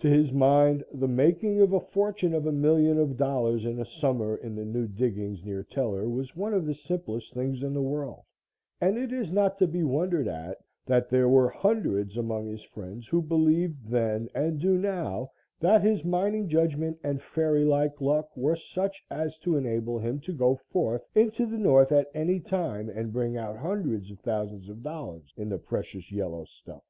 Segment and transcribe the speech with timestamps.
[0.00, 3.86] To his mind, the making of a fortune of a million of dollars in a
[3.86, 7.80] summer in the new diggings near Teller was one of the simplest things in the
[7.80, 8.24] world,
[8.82, 13.08] and it is not to be wondered at that there were hundreds among his friends
[13.08, 18.56] who believed then and do now that his mining judgment and fairy like luck were
[18.56, 23.10] such as to enable him to go forth into the north at any time and
[23.10, 26.84] bring out hundreds of thousands of dollars in the precious yellow stuff.